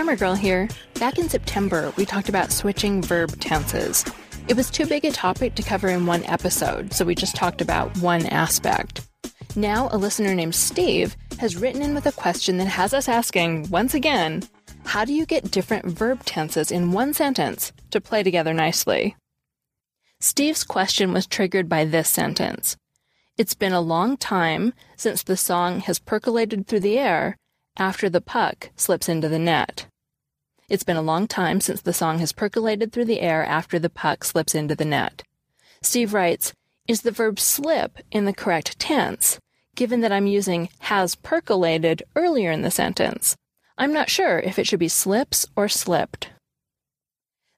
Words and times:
Grammar 0.00 0.16
Girl 0.16 0.34
here. 0.34 0.66
Back 0.94 1.18
in 1.18 1.28
September, 1.28 1.92
we 1.98 2.06
talked 2.06 2.30
about 2.30 2.52
switching 2.52 3.02
verb 3.02 3.38
tenses. 3.38 4.02
It 4.48 4.56
was 4.56 4.70
too 4.70 4.86
big 4.86 5.04
a 5.04 5.10
topic 5.10 5.54
to 5.56 5.62
cover 5.62 5.88
in 5.88 6.06
one 6.06 6.24
episode, 6.24 6.94
so 6.94 7.04
we 7.04 7.14
just 7.14 7.36
talked 7.36 7.60
about 7.60 7.94
one 7.98 8.24
aspect. 8.28 9.06
Now, 9.56 9.90
a 9.92 9.98
listener 9.98 10.34
named 10.34 10.54
Steve 10.54 11.18
has 11.38 11.54
written 11.54 11.82
in 11.82 11.94
with 11.94 12.06
a 12.06 12.12
question 12.12 12.56
that 12.56 12.66
has 12.68 12.94
us 12.94 13.10
asking, 13.10 13.68
once 13.68 13.92
again, 13.92 14.42
how 14.86 15.04
do 15.04 15.12
you 15.12 15.26
get 15.26 15.50
different 15.50 15.84
verb 15.84 16.24
tenses 16.24 16.70
in 16.70 16.92
one 16.92 17.12
sentence 17.12 17.70
to 17.90 18.00
play 18.00 18.22
together 18.22 18.54
nicely? 18.54 19.16
Steve's 20.18 20.64
question 20.64 21.12
was 21.12 21.26
triggered 21.26 21.68
by 21.68 21.84
this 21.84 22.08
sentence 22.08 22.78
It's 23.36 23.52
been 23.52 23.74
a 23.74 23.82
long 23.82 24.16
time 24.16 24.72
since 24.96 25.22
the 25.22 25.36
song 25.36 25.80
has 25.80 25.98
percolated 25.98 26.66
through 26.66 26.80
the 26.80 26.98
air 26.98 27.36
after 27.76 28.08
the 28.08 28.22
puck 28.22 28.70
slips 28.76 29.06
into 29.06 29.28
the 29.28 29.38
net. 29.38 29.89
It's 30.70 30.84
been 30.84 30.96
a 30.96 31.02
long 31.02 31.26
time 31.26 31.60
since 31.60 31.82
the 31.82 31.92
song 31.92 32.20
has 32.20 32.30
percolated 32.30 32.92
through 32.92 33.06
the 33.06 33.20
air 33.20 33.44
after 33.44 33.80
the 33.80 33.90
puck 33.90 34.22
slips 34.22 34.54
into 34.54 34.76
the 34.76 34.84
net. 34.84 35.24
Steve 35.82 36.14
writes, 36.14 36.52
Is 36.86 37.02
the 37.02 37.10
verb 37.10 37.40
slip 37.40 37.98
in 38.12 38.24
the 38.24 38.32
correct 38.32 38.78
tense, 38.78 39.40
given 39.74 40.00
that 40.02 40.12
I'm 40.12 40.28
using 40.28 40.68
has 40.78 41.16
percolated 41.16 42.04
earlier 42.14 42.52
in 42.52 42.62
the 42.62 42.70
sentence? 42.70 43.34
I'm 43.78 43.92
not 43.92 44.10
sure 44.10 44.38
if 44.38 44.60
it 44.60 44.66
should 44.68 44.78
be 44.78 44.86
slips 44.86 45.44
or 45.56 45.68
slipped. 45.68 46.28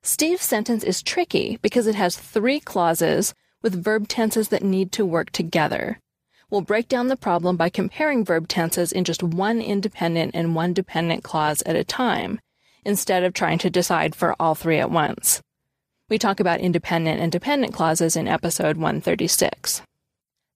Steve's 0.03 0.43
sentence 0.43 0.83
is 0.83 1.03
tricky 1.03 1.59
because 1.61 1.87
it 1.87 1.95
has 1.95 2.17
three 2.17 2.61
clauses 2.61 3.35
with 3.61 3.85
verb 3.85 4.09
tenses 4.09 4.49
that 4.49 4.63
need 4.63 4.91
to 4.93 5.05
work 5.05 5.31
together. 5.33 5.99
We'll 6.49 6.63
break 6.63 6.89
down 6.89 7.09
the 7.09 7.17
problem 7.17 7.59
by 7.59 7.69
comparing 7.69 8.25
verb 8.25 8.49
tenses 8.49 8.91
in 8.91 9.05
just 9.05 9.23
one 9.23 9.61
independent 9.61 10.31
and 10.35 10.55
one 10.55 10.73
dependent 10.73 11.23
clause 11.23 11.63
at 11.67 11.77
a 11.77 11.85
time, 11.85 12.41
instead 12.85 13.25
of 13.25 13.33
trying 13.33 13.59
to 13.59 13.70
decide 13.70 14.15
for 14.15 14.35
all 14.41 14.55
three 14.55 14.79
at 14.79 14.91
once. 14.91 15.41
We 16.09 16.19
talk 16.19 16.41
about 16.41 16.61
independent 16.61 17.20
and 17.20 17.33
dependent 17.33 17.73
clauses 17.73 18.17
in 18.17 18.29
episode 18.29 18.77
136. 18.77 19.83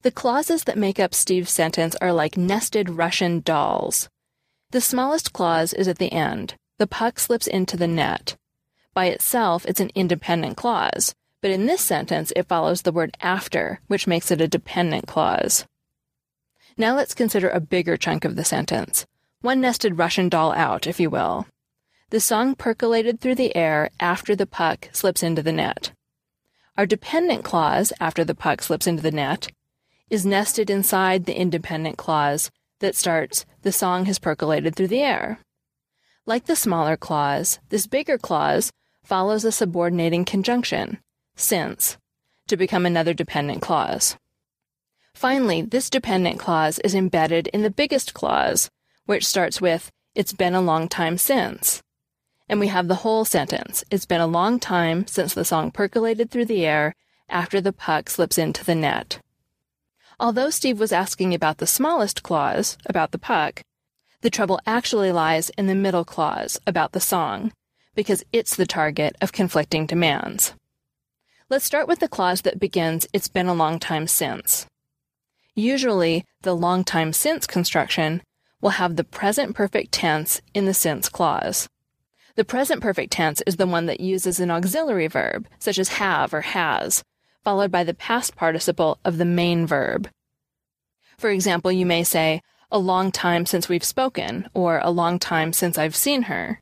The 0.03 0.11
clauses 0.11 0.65
that 0.65 0.79
make 0.79 1.01
up 1.01 1.15
Steve's 1.15 1.51
sentence 1.51 1.97
are 2.01 2.13
like 2.13 2.37
nested 2.37 2.91
Russian 2.91 3.41
dolls. 3.41 4.09
The 4.71 4.81
smallest 4.81 5.33
clause 5.33 5.73
is 5.73 5.89
at 5.89 5.99
the 5.99 6.13
end. 6.13 6.55
The 6.79 6.87
puck 6.87 7.19
slips 7.19 7.47
into 7.47 7.77
the 7.77 7.89
net. 7.89 8.37
By 8.93 9.07
itself, 9.07 9.65
it's 9.67 9.81
an 9.81 9.91
independent 9.95 10.57
clause, 10.57 11.15
but 11.41 11.51
in 11.51 11.67
this 11.67 11.81
sentence, 11.81 12.33
it 12.37 12.49
follows 12.49 12.83
the 12.83 12.93
word 12.93 13.17
after, 13.21 13.81
which 13.87 14.07
makes 14.07 14.31
it 14.31 14.41
a 14.41 14.49
dependent 14.49 15.07
clause. 15.07 15.65
Now 16.77 16.95
let's 16.95 17.15
consider 17.15 17.49
a 17.49 17.61
bigger 17.61 17.97
chunk 17.97 18.25
of 18.25 18.37
the 18.37 18.45
sentence. 18.45 19.07
One 19.41 19.61
nested 19.61 19.99
Russian 19.99 20.29
doll 20.29 20.53
out, 20.53 20.87
if 20.87 21.01
you 21.01 21.09
will. 21.09 21.47
The 22.11 22.21
song 22.21 22.55
percolated 22.55 23.21
through 23.21 23.35
the 23.35 23.57
air 23.57 23.91
after 23.99 24.37
the 24.37 24.47
puck 24.47 24.89
slips 24.93 25.25
into 25.25 25.43
the 25.43 25.51
net. 25.51 25.91
Our 26.77 26.87
dependent 26.87 27.43
clause, 27.43 27.93
after 27.99 28.25
the 28.25 28.35
puck 28.35 28.63
slips 28.63 28.87
into 28.87 29.03
the 29.03 29.11
net, 29.11 29.49
is 30.09 30.25
nested 30.25 30.71
inside 30.71 31.25
the 31.25 31.37
independent 31.37 31.99
clause 31.99 32.53
that 32.79 32.95
starts, 32.95 33.45
the 33.63 33.73
song 33.73 34.05
has 34.05 34.21
percolated 34.21 34.77
through 34.77 34.87
the 34.87 35.03
air. 35.03 35.41
Like 36.27 36.47
the 36.47 36.55
smaller 36.55 36.97
clause, 36.97 37.59
this 37.71 37.89
bigger 37.89 38.19
clause 38.19 38.71
follows 39.03 39.45
a 39.45 39.51
subordinating 39.51 40.25
conjunction, 40.25 40.99
since, 41.35 41.99
to 42.47 42.57
become 42.57 42.87
another 42.87 43.15
dependent 43.15 43.63
clause. 43.63 44.17
Finally, 45.13 45.63
this 45.63 45.91
dependent 45.91 46.39
clause 46.39 46.79
is 46.81 46.95
embedded 46.95 47.49
in 47.49 47.63
the 47.63 47.71
biggest 47.71 48.15
clause, 48.15 48.71
which 49.07 49.27
starts 49.27 49.61
with, 49.61 49.91
It's 50.15 50.33
been 50.33 50.55
a 50.55 50.61
long 50.61 50.89
time 50.89 51.19
since. 51.19 51.83
And 52.49 52.61
we 52.61 52.69
have 52.69 52.89
the 52.89 52.97
whole 52.97 53.25
sentence, 53.25 53.85
It's 53.91 54.07
been 54.07 54.21
a 54.21 54.27
long 54.27 54.61
time 54.61 55.07
since 55.07 55.35
the 55.35 55.45
song 55.45 55.71
percolated 55.71 56.31
through 56.31 56.45
the 56.45 56.65
air 56.65 56.95
after 57.29 57.61
the 57.61 57.73
puck 57.73 58.09
slips 58.09 58.39
into 58.39 58.65
the 58.65 58.75
net. 58.75 59.19
Although 60.21 60.51
Steve 60.51 60.79
was 60.79 60.93
asking 60.93 61.35
about 61.35 61.59
the 61.59 61.67
smallest 61.67 62.23
clause, 62.23 62.79
about 62.87 63.11
the 63.11 63.19
puck, 63.19 63.63
the 64.23 64.31
trouble 64.31 64.61
actually 64.67 65.13
lies 65.13 65.51
in 65.51 65.67
the 65.67 65.75
middle 65.75 66.05
clause, 66.05 66.59
about 66.67 66.93
the 66.93 67.01
song, 67.01 67.53
because 67.95 68.25
it's 68.33 68.57
the 68.57 68.67
target 68.67 69.17
of 69.21 69.33
conflicting 69.33 69.87
demands. 69.87 70.55
Let's 71.49 71.65
start 71.65 71.87
with 71.87 71.99
the 71.99 72.09
clause 72.09 72.43
that 72.43 72.61
begins, 72.61 73.07
It's 73.13 73.29
been 73.29 73.47
a 73.47 73.55
long 73.55 73.79
time 73.79 74.07
since. 74.07 74.67
Usually, 75.55 76.25
the 76.43 76.57
long 76.57 76.85
time 76.85 77.13
since 77.13 77.47
construction 77.47 78.23
will 78.61 78.71
have 78.71 78.97
the 78.97 79.05
present 79.05 79.55
perfect 79.55 79.93
tense 79.93 80.41
in 80.55 80.65
the 80.67 80.75
since 80.75 81.09
clause. 81.09 81.69
The 82.37 82.45
present 82.45 82.83
perfect 82.83 83.15
tense 83.15 83.43
is 83.47 83.57
the 83.57 83.67
one 83.67 83.87
that 83.87 83.99
uses 83.99 84.41
an 84.41 84.51
auxiliary 84.51 85.07
verb, 85.07 85.49
such 85.59 85.79
as 85.79 85.89
have 85.89 86.35
or 86.35 86.43
has, 86.43 87.03
followed 87.43 87.71
by 87.71 87.83
the 87.83 87.95
past 87.95 88.37
participle 88.37 88.99
of 89.07 89.17
the 89.17 89.25
main 89.25 89.67
verb. 89.67 90.11
For 91.17 91.31
example, 91.31 91.73
you 91.73 91.87
may 91.87 92.05
say, 92.05 92.43
a 92.71 92.79
long 92.79 93.11
time 93.11 93.47
since 93.47 93.71
we've 93.71 93.83
spoken, 93.83 94.51
or 94.53 94.81
a 94.83 94.91
long 94.91 95.19
time 95.19 95.55
since 95.55 95.79
I've 95.79 95.97
seen 95.97 96.23
her. 96.23 96.61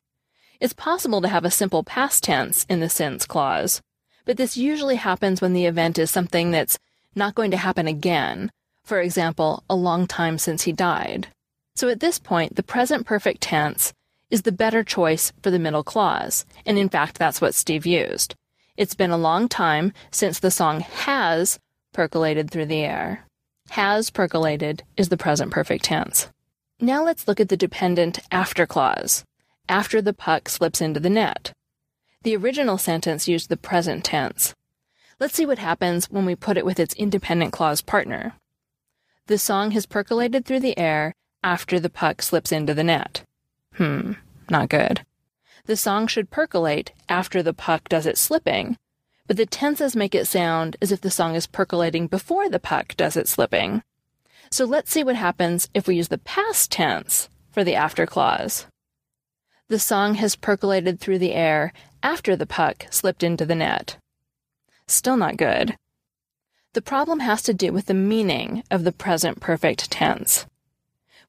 It's 0.61 0.71
possible 0.71 1.21
to 1.21 1.27
have 1.27 1.43
a 1.43 1.51
simple 1.51 1.83
past 1.83 2.23
tense 2.23 2.65
in 2.69 2.79
the 2.79 2.87
since 2.87 3.25
clause, 3.25 3.81
but 4.23 4.37
this 4.37 4.55
usually 4.55 4.95
happens 4.95 5.41
when 5.41 5.51
the 5.51 5.65
event 5.65 5.99
is 5.99 6.09
something 6.09 6.51
that's 6.51 6.79
not 7.15 7.35
going 7.35 7.51
to 7.51 7.57
happen 7.57 7.85
again. 7.85 8.49
For 8.85 9.01
example, 9.01 9.65
a 9.69 9.75
long 9.75 10.07
time 10.07 10.37
since 10.37 10.61
he 10.61 10.71
died. 10.71 11.27
So 11.75 11.89
at 11.89 11.99
this 11.99 12.17
point, 12.17 12.55
the 12.55 12.63
present 12.63 13.05
perfect 13.05 13.41
tense 13.41 13.93
is 14.35 14.41
the 14.41 14.51
better 14.51 14.83
choice 14.83 15.31
for 15.41 15.49
the 15.49 15.57
middle 15.57 15.81
clause, 15.81 16.45
and 16.65 16.77
in 16.77 16.89
fact, 16.89 17.17
that's 17.17 17.39
what 17.39 17.55
Steve 17.55 17.85
used. 17.85 18.35
It's 18.75 18.93
been 18.93 19.11
a 19.11 19.17
long 19.17 19.47
time 19.47 19.93
since 20.11 20.39
the 20.39 20.51
song 20.51 20.81
has 20.81 21.57
percolated 21.93 22.51
through 22.51 22.65
the 22.65 22.83
air. 22.83 23.25
Has 23.69 24.09
percolated 24.09 24.83
is 24.97 25.07
the 25.07 25.15
present 25.15 25.51
perfect 25.51 25.85
tense. 25.85 26.27
Now 26.81 27.01
let's 27.01 27.29
look 27.29 27.39
at 27.39 27.47
the 27.47 27.55
dependent 27.55 28.19
after 28.29 28.65
clause, 28.65 29.23
after 29.69 30.01
the 30.01 30.11
puck 30.11 30.49
slips 30.49 30.81
into 30.81 30.99
the 30.99 31.09
net. 31.09 31.53
The 32.23 32.35
original 32.35 32.77
sentence 32.77 33.29
used 33.29 33.47
the 33.47 33.55
present 33.55 34.03
tense. 34.03 34.53
Let's 35.17 35.35
see 35.35 35.45
what 35.45 35.59
happens 35.59 36.09
when 36.11 36.25
we 36.25 36.35
put 36.35 36.57
it 36.57 36.65
with 36.65 36.81
its 36.81 36.93
independent 36.95 37.53
clause 37.53 37.81
partner. 37.81 38.33
The 39.27 39.37
song 39.37 39.71
has 39.71 39.85
percolated 39.85 40.43
through 40.43 40.59
the 40.59 40.77
air 40.77 41.13
after 41.41 41.79
the 41.79 41.89
puck 41.89 42.21
slips 42.21 42.51
into 42.51 42.73
the 42.73 42.83
net. 42.83 43.23
Hmm, 43.75 44.13
not 44.49 44.69
good. 44.69 45.05
The 45.65 45.75
song 45.75 46.07
should 46.07 46.29
percolate 46.29 46.91
after 47.09 47.41
the 47.41 47.53
puck 47.53 47.89
does 47.89 48.05
its 48.05 48.21
slipping, 48.21 48.77
but 49.27 49.37
the 49.37 49.45
tenses 49.45 49.95
make 49.95 50.13
it 50.13 50.27
sound 50.27 50.77
as 50.81 50.91
if 50.91 51.01
the 51.01 51.09
song 51.09 51.35
is 51.35 51.47
percolating 51.47 52.07
before 52.07 52.49
the 52.49 52.59
puck 52.59 52.95
does 52.95 53.17
its 53.17 53.31
slipping. 53.31 53.81
So 54.51 54.65
let's 54.65 54.91
see 54.91 55.03
what 55.03 55.15
happens 55.15 55.69
if 55.73 55.87
we 55.87 55.95
use 55.95 56.09
the 56.09 56.19
past 56.19 56.71
tense 56.71 57.29
for 57.51 57.63
the 57.63 57.75
after 57.75 58.05
clause. 58.05 58.67
The 59.67 59.79
song 59.79 60.15
has 60.15 60.35
percolated 60.35 60.99
through 60.99 61.17
the 61.17 61.33
air 61.33 61.73
after 62.03 62.35
the 62.35 62.45
puck 62.45 62.85
slipped 62.91 63.23
into 63.23 63.45
the 63.45 63.55
net. 63.55 63.97
Still 64.87 65.17
not 65.17 65.37
good. 65.37 65.75
The 66.73 66.81
problem 66.83 67.21
has 67.21 67.41
to 67.43 67.53
do 67.53 67.71
with 67.73 67.87
the 67.87 67.95
meaning 67.95 68.63
of 68.69 68.83
the 68.83 68.91
present 68.91 69.39
perfect 69.39 69.89
tense. 69.89 70.45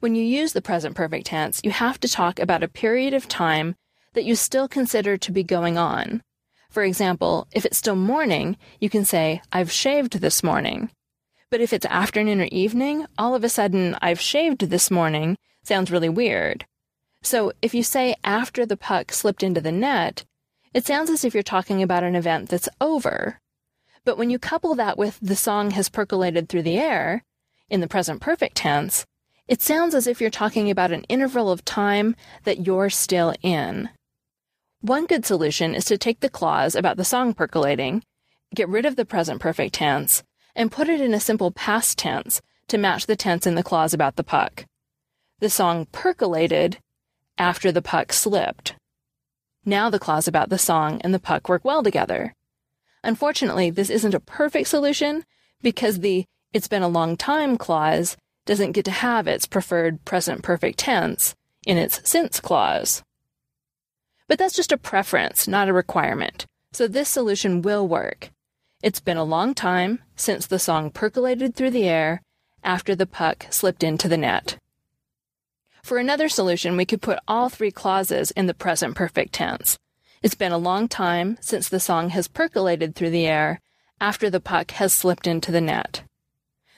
When 0.00 0.14
you 0.14 0.22
use 0.22 0.52
the 0.52 0.62
present 0.62 0.94
perfect 0.94 1.26
tense, 1.26 1.60
you 1.64 1.70
have 1.70 1.98
to 2.00 2.08
talk 2.08 2.38
about 2.38 2.62
a 2.62 2.68
period 2.68 3.14
of 3.14 3.28
time 3.28 3.74
that 4.12 4.24
you 4.24 4.34
still 4.34 4.68
consider 4.68 5.16
to 5.16 5.32
be 5.32 5.42
going 5.42 5.78
on. 5.78 6.22
For 6.70 6.82
example, 6.82 7.46
if 7.52 7.64
it's 7.64 7.78
still 7.78 7.96
morning, 7.96 8.56
you 8.80 8.90
can 8.90 9.04
say, 9.04 9.40
I've 9.52 9.72
shaved 9.72 10.20
this 10.20 10.42
morning. 10.42 10.90
But 11.50 11.60
if 11.60 11.72
it's 11.72 11.86
afternoon 11.86 12.40
or 12.40 12.48
evening, 12.50 13.06
all 13.16 13.34
of 13.34 13.44
a 13.44 13.48
sudden, 13.48 13.96
I've 14.02 14.20
shaved 14.20 14.60
this 14.68 14.90
morning 14.90 15.38
sounds 15.62 15.90
really 15.90 16.08
weird. 16.08 16.66
So 17.22 17.52
if 17.62 17.74
you 17.74 17.82
say 17.82 18.14
after 18.22 18.66
the 18.66 18.76
puck 18.76 19.12
slipped 19.12 19.42
into 19.42 19.60
the 19.60 19.72
net, 19.72 20.24
it 20.74 20.86
sounds 20.86 21.08
as 21.08 21.24
if 21.24 21.32
you're 21.32 21.42
talking 21.42 21.82
about 21.82 22.04
an 22.04 22.14
event 22.14 22.50
that's 22.50 22.68
over. 22.80 23.40
But 24.04 24.18
when 24.18 24.30
you 24.30 24.38
couple 24.38 24.74
that 24.74 24.98
with 24.98 25.18
the 25.20 25.34
song 25.34 25.70
has 25.72 25.88
percolated 25.88 26.48
through 26.48 26.62
the 26.62 26.78
air, 26.78 27.24
in 27.68 27.80
the 27.80 27.88
present 27.88 28.20
perfect 28.20 28.56
tense, 28.56 29.06
it 29.48 29.62
sounds 29.62 29.94
as 29.94 30.06
if 30.06 30.20
you're 30.20 30.30
talking 30.30 30.70
about 30.70 30.92
an 30.92 31.04
interval 31.04 31.50
of 31.50 31.64
time 31.64 32.16
that 32.44 32.66
you're 32.66 32.90
still 32.90 33.34
in. 33.42 33.88
One 34.80 35.06
good 35.06 35.24
solution 35.24 35.74
is 35.74 35.84
to 35.86 35.98
take 35.98 36.20
the 36.20 36.28
clause 36.28 36.74
about 36.74 36.96
the 36.96 37.04
song 37.04 37.32
percolating, 37.32 38.02
get 38.54 38.68
rid 38.68 38.86
of 38.86 38.96
the 38.96 39.04
present 39.04 39.40
perfect 39.40 39.74
tense, 39.74 40.22
and 40.54 40.72
put 40.72 40.88
it 40.88 41.00
in 41.00 41.14
a 41.14 41.20
simple 41.20 41.50
past 41.50 41.98
tense 41.98 42.40
to 42.68 42.78
match 42.78 43.06
the 43.06 43.16
tense 43.16 43.46
in 43.46 43.54
the 43.54 43.62
clause 43.62 43.94
about 43.94 44.16
the 44.16 44.24
puck. 44.24 44.64
The 45.38 45.50
song 45.50 45.86
percolated 45.92 46.78
after 47.38 47.70
the 47.70 47.82
puck 47.82 48.12
slipped. 48.12 48.74
Now 49.64 49.90
the 49.90 49.98
clause 49.98 50.26
about 50.26 50.48
the 50.48 50.58
song 50.58 51.00
and 51.02 51.12
the 51.12 51.18
puck 51.18 51.48
work 51.48 51.64
well 51.64 51.82
together. 51.82 52.34
Unfortunately, 53.04 53.70
this 53.70 53.90
isn't 53.90 54.14
a 54.14 54.20
perfect 54.20 54.68
solution 54.68 55.24
because 55.62 56.00
the 56.00 56.24
it's 56.52 56.68
been 56.68 56.82
a 56.82 56.88
long 56.88 57.16
time 57.16 57.58
clause 57.58 58.16
doesn't 58.46 58.72
get 58.72 58.84
to 58.86 58.90
have 58.90 59.26
its 59.26 59.46
preferred 59.46 60.04
present 60.04 60.42
perfect 60.42 60.78
tense 60.78 61.34
in 61.66 61.76
its 61.76 62.00
since 62.08 62.40
clause. 62.40 63.02
But 64.28 64.38
that's 64.38 64.56
just 64.56 64.72
a 64.72 64.78
preference, 64.78 65.46
not 65.46 65.68
a 65.68 65.72
requirement. 65.72 66.46
So 66.72 66.88
this 66.88 67.08
solution 67.08 67.62
will 67.62 67.86
work. 67.86 68.30
It's 68.82 69.00
been 69.00 69.16
a 69.16 69.24
long 69.24 69.54
time 69.54 70.00
since 70.14 70.46
the 70.46 70.58
song 70.58 70.90
percolated 70.90 71.54
through 71.54 71.70
the 71.70 71.88
air 71.88 72.22
after 72.62 72.94
the 72.94 73.06
puck 73.06 73.46
slipped 73.50 73.82
into 73.82 74.08
the 74.08 74.16
net. 74.16 74.58
For 75.82 75.98
another 75.98 76.28
solution, 76.28 76.76
we 76.76 76.84
could 76.84 77.00
put 77.00 77.20
all 77.28 77.48
three 77.48 77.70
clauses 77.70 78.32
in 78.32 78.46
the 78.46 78.54
present 78.54 78.96
perfect 78.96 79.32
tense. 79.32 79.78
It's 80.22 80.34
been 80.34 80.52
a 80.52 80.58
long 80.58 80.88
time 80.88 81.38
since 81.40 81.68
the 81.68 81.78
song 81.78 82.10
has 82.10 82.26
percolated 82.26 82.94
through 82.94 83.10
the 83.10 83.26
air 83.26 83.60
after 84.00 84.28
the 84.28 84.40
puck 84.40 84.72
has 84.72 84.92
slipped 84.92 85.26
into 85.26 85.52
the 85.52 85.60
net. 85.60 86.02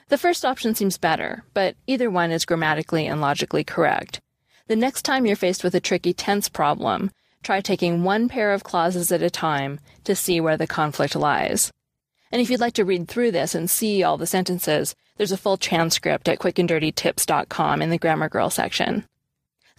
The 0.09 0.17
first 0.17 0.43
option 0.43 0.73
seems 0.73 0.97
better, 0.97 1.43
but 1.53 1.75
either 1.85 2.09
one 2.09 2.31
is 2.31 2.45
grammatically 2.45 3.05
and 3.05 3.21
logically 3.21 3.63
correct. 3.63 4.21
The 4.67 4.75
next 4.75 5.03
time 5.03 5.27
you're 5.27 5.35
faced 5.35 5.63
with 5.63 5.75
a 5.75 5.79
tricky 5.79 6.13
tense 6.13 6.49
problem, 6.49 7.11
try 7.43 7.61
taking 7.61 8.03
one 8.03 8.27
pair 8.27 8.51
of 8.51 8.63
clauses 8.63 9.11
at 9.11 9.21
a 9.21 9.29
time 9.29 9.79
to 10.05 10.15
see 10.15 10.41
where 10.41 10.57
the 10.57 10.65
conflict 10.65 11.15
lies. 11.15 11.71
And 12.31 12.41
if 12.41 12.49
you'd 12.49 12.59
like 12.59 12.73
to 12.73 12.85
read 12.85 13.07
through 13.07 13.31
this 13.31 13.53
and 13.53 13.69
see 13.69 14.01
all 14.01 14.17
the 14.17 14.25
sentences, 14.25 14.95
there's 15.17 15.31
a 15.31 15.37
full 15.37 15.57
transcript 15.57 16.27
at 16.27 16.39
quickanddirtytips.com 16.39 17.81
in 17.81 17.91
the 17.91 17.97
Grammar 17.99 18.29
Girl 18.29 18.49
section. 18.49 19.05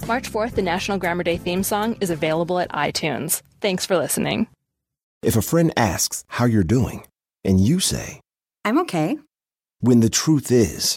March 0.07 0.33
4th, 0.33 0.55
the 0.55 0.63
National 0.63 0.97
Grammar 0.97 1.25
Day 1.25 1.37
theme 1.37 1.63
song 1.63 1.99
is 2.01 2.09
available 2.09 2.61
at 2.61 2.71
iTunes. 2.71 3.43
Thanks 3.61 3.85
for 3.85 3.99
listening. 3.99 4.47
If 5.23 5.37
a 5.37 5.43
friend 5.43 5.71
asks 5.77 6.25
how 6.29 6.47
you're 6.47 6.65
doing, 6.65 7.07
and 7.45 7.61
you 7.61 7.79
say, 7.79 8.23
I'm 8.65 8.79
okay. 8.79 9.19
when 9.81 10.01
the 10.01 10.09
truth 10.09 10.51
is, 10.51 10.97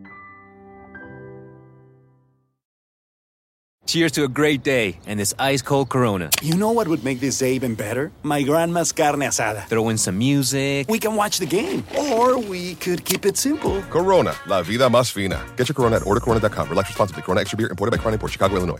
Cheers 3.91 4.13
to 4.13 4.23
a 4.23 4.29
great 4.29 4.63
day 4.63 4.97
and 5.05 5.19
this 5.19 5.33
ice 5.37 5.61
cold 5.61 5.89
Corona. 5.89 6.29
You 6.41 6.55
know 6.55 6.71
what 6.71 6.87
would 6.87 7.03
make 7.03 7.19
this 7.19 7.39
day 7.39 7.55
even 7.55 7.75
better? 7.75 8.09
My 8.23 8.41
grandma's 8.41 8.93
carne 8.93 9.19
asada. 9.19 9.67
Throw 9.67 9.89
in 9.89 9.97
some 9.97 10.17
music. 10.17 10.87
We 10.87 10.97
can 10.97 11.17
watch 11.17 11.39
the 11.39 11.45
game, 11.45 11.83
or 11.99 12.39
we 12.39 12.75
could 12.75 13.03
keep 13.03 13.25
it 13.25 13.35
simple. 13.35 13.81
Corona, 13.89 14.33
la 14.47 14.61
vida 14.61 14.87
más 14.87 15.11
fina. 15.11 15.45
Get 15.57 15.67
your 15.67 15.75
Corona 15.75 15.97
at 15.97 16.03
ordercorona.com. 16.03 16.69
Relax 16.69 16.87
responsibly. 16.87 17.23
Corona 17.23 17.41
Extra 17.41 17.57
Beer, 17.57 17.67
imported 17.67 17.91
by 17.91 17.97
Crown 17.97 18.17
Port 18.17 18.31
Chicago, 18.31 18.55
Illinois. 18.55 18.79